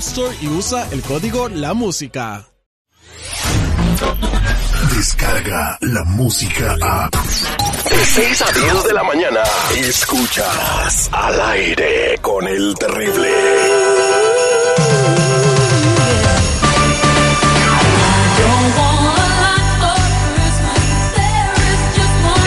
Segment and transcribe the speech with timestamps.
[0.00, 2.46] Store y usa el código La Música.
[4.96, 7.10] Descarga la música a.
[7.10, 9.42] De 6 a 10 de la mañana.
[9.76, 13.30] Escuchas al aire con el terrible.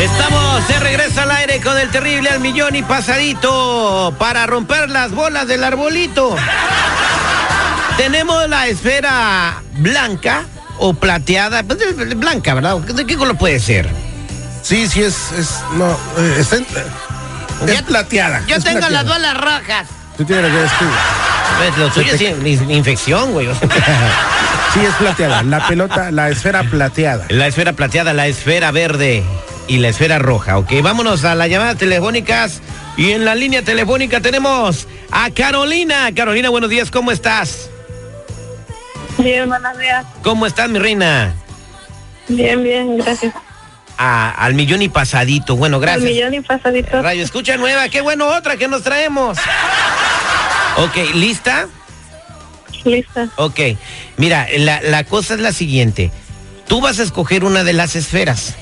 [0.01, 5.11] Estamos de regreso al aire con el terrible al millón y pasadito para romper las
[5.11, 6.35] bolas del arbolito.
[7.97, 10.43] Tenemos la esfera blanca
[10.79, 11.79] o plateada, pues,
[12.17, 12.77] blanca, ¿verdad?
[12.77, 13.87] ¿De qué color puede ser?
[14.61, 15.31] Sí, sí, es.
[15.33, 18.39] es no, eh, es plateada.
[18.47, 18.89] Yo tengo plateada.
[18.89, 19.87] las bolas rojas.
[20.17, 20.87] Tú tienes decir.
[21.57, 23.47] Pues, Lo tuyo es in- infección, güey.
[24.73, 25.43] Sí, es plateada.
[25.43, 27.25] La pelota, la esfera plateada.
[27.29, 29.23] La esfera plateada, la esfera verde
[29.67, 30.57] y la esfera roja.
[30.57, 32.59] Ok, vámonos a las llamadas telefónicas.
[32.97, 36.09] Y en la línea telefónica tenemos a Carolina.
[36.15, 37.69] Carolina, buenos días, ¿cómo estás?
[39.17, 40.05] Bien, buenos días.
[40.23, 41.33] ¿Cómo estás, mi reina?
[42.27, 43.33] Bien, bien, gracias.
[43.97, 45.55] A- al millón y pasadito.
[45.55, 46.03] Bueno, Al gracias.
[46.05, 47.01] millón y pasadito.
[47.01, 49.37] Radio Escucha Nueva, qué bueno, otra que nos traemos.
[50.77, 51.67] Ok, ¿lista?
[52.85, 53.29] Lista.
[53.37, 53.59] Ok,
[54.17, 56.11] mira, la, la cosa es la siguiente.
[56.67, 58.55] Tú vas a escoger una de las esferas.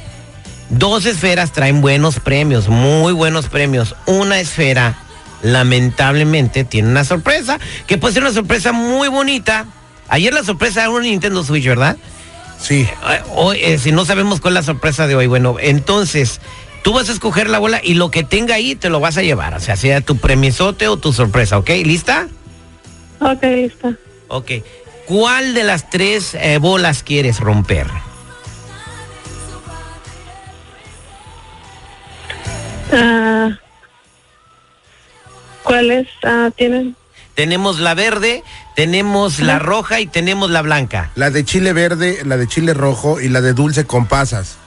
[0.69, 3.95] Dos esferas traen buenos premios, muy buenos premios.
[4.05, 4.95] Una esfera,
[5.41, 7.57] lamentablemente, tiene una sorpresa,
[7.87, 9.65] que puede ser una sorpresa muy bonita.
[10.11, 11.95] Ayer la sorpresa era un Nintendo Switch, ¿verdad?
[12.59, 12.81] Sí.
[12.81, 16.41] Eh, Hoy, eh, si no sabemos cuál es la sorpresa de hoy, bueno, entonces
[16.83, 19.21] tú vas a escoger la bola y lo que tenga ahí te lo vas a
[19.21, 21.69] llevar, o sea, sea tu premisote o tu sorpresa, ¿ok?
[21.85, 22.27] ¿Lista?
[23.21, 23.93] Ok, lista.
[24.27, 24.51] Ok.
[25.05, 27.87] ¿Cuál de las tres eh, bolas quieres romper?
[32.91, 33.57] Ah,
[35.63, 36.97] ¿Cuáles ah, tienen?
[37.35, 38.43] Tenemos la verde,
[38.75, 41.11] tenemos la roja y tenemos la blanca.
[41.15, 44.57] La de chile verde, la de chile rojo y la de dulce con pasas.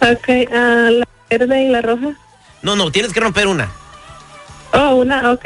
[0.00, 2.12] Ok, ah, la verde y la roja.
[2.62, 3.70] No, no, tienes que romper una.
[4.72, 5.44] Oh, una, ok.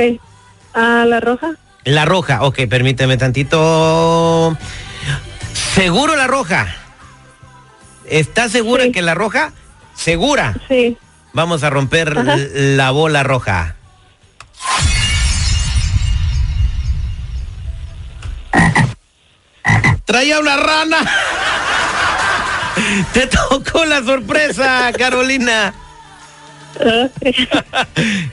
[0.75, 1.53] Ah, la roja.
[1.85, 4.57] La roja, ok, permíteme tantito.
[5.75, 6.67] ¿Seguro la roja?
[8.07, 8.93] ¿Estás segura Sí.
[8.93, 9.53] que la roja?
[9.95, 10.55] ¿Segura?
[10.69, 10.97] Sí.
[11.33, 12.37] Vamos a romper Ajá.
[12.53, 13.77] la bola roja.
[20.09, 21.05] Traía una rana.
[23.13, 25.75] Te tocó la sorpresa, Carolina.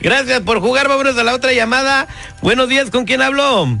[0.00, 0.88] Gracias por jugar.
[0.88, 2.08] Vámonos a la otra llamada.
[2.40, 3.76] Buenos días, ¿con quién hablo?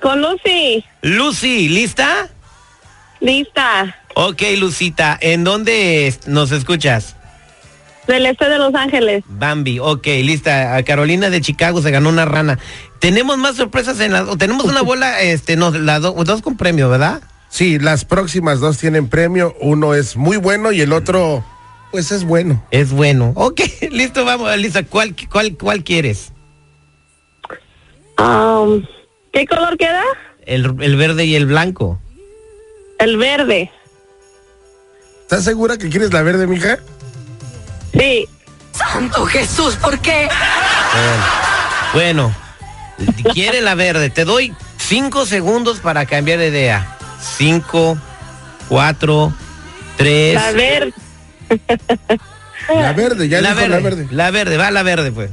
[0.00, 0.84] Con Lucy.
[1.02, 2.28] Lucy, ¿lista?
[3.18, 3.96] Lista.
[4.14, 7.16] Ok, Lucita, ¿en dónde nos escuchas?
[8.10, 9.22] Del este de Los Ángeles.
[9.28, 10.74] Bambi, ok, lista.
[10.74, 12.58] A Carolina de Chicago se ganó una rana.
[12.98, 14.26] Tenemos más sorpresas en las...
[14.28, 17.22] o Tenemos una bola, este, no, las do- dos con premio, ¿verdad?
[17.50, 19.54] Sí, las próximas dos tienen premio.
[19.60, 21.44] Uno es muy bueno y el otro,
[21.92, 22.60] pues es bueno.
[22.72, 23.32] Es bueno.
[23.36, 23.60] Ok,
[23.92, 24.82] listo, vamos, Lisa.
[24.82, 26.32] ¿Cuál, cuál, cuál quieres?
[28.18, 28.82] Um,
[29.32, 30.02] ¿Qué color queda?
[30.46, 32.00] El, el verde y el blanco.
[32.98, 33.70] El verde.
[35.22, 36.80] ¿Estás segura que quieres la verde, mija?
[38.00, 38.26] Sí.
[38.72, 40.26] Santo Jesús, ¿por qué?
[41.92, 42.34] Bueno,
[43.34, 44.08] quiere la verde.
[44.08, 46.96] Te doy cinco segundos para cambiar de idea.
[47.36, 47.98] Cinco,
[48.70, 49.34] cuatro,
[49.98, 50.34] tres.
[50.34, 50.94] La verde.
[52.68, 54.08] La verde, ya la dijo verde, la verde.
[54.10, 55.30] La verde, va la verde, pues.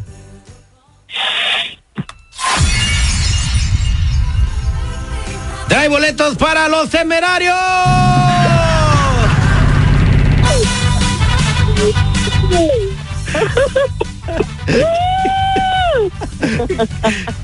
[5.69, 8.26] Trae boletos para los temerarios.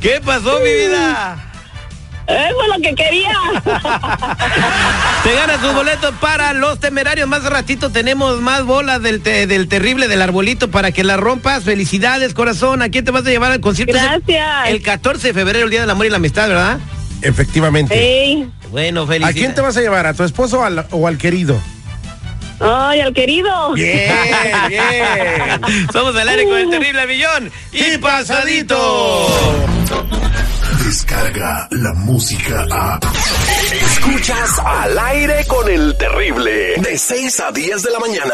[0.01, 1.49] ¿Qué pasó, mi vida?
[2.25, 3.33] Eso es lo que quería.
[5.23, 7.27] Te ganas tus boletos para los temerarios.
[7.27, 11.63] Más ratito tenemos más bolas del, te- del terrible del arbolito para que la rompas.
[11.63, 12.81] Felicidades, corazón.
[12.81, 13.93] ¿A quién te vas a llevar al concierto?
[13.93, 14.69] Gracias.
[14.69, 16.79] El 14 de febrero, el Día del Amor y la Amistad, ¿verdad?
[17.21, 17.93] Efectivamente.
[17.99, 18.49] Sí.
[18.71, 19.35] Bueno, ¿A felicidades.
[19.35, 20.07] quién te vas a llevar?
[20.07, 21.59] ¿A tu esposo o al, o al querido?
[22.59, 23.73] Ay, al querido.
[23.73, 24.13] Bien,
[24.69, 25.87] bien.
[25.93, 27.51] Somos al aire con el terrible millón.
[27.71, 29.27] Y pasadito.
[30.85, 32.99] Descarga la música a.
[33.71, 36.75] Escuchas al aire con el terrible.
[36.77, 38.33] De 6 a 10 de la mañana.